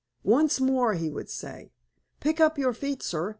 "Once 0.23 0.59
more," 0.59 0.95
he 0.95 1.11
would 1.11 1.29
say. 1.29 1.71
"Pick 2.19 2.39
up 2.39 2.57
your 2.57 2.73
feet, 2.73 3.03
sir! 3.03 3.29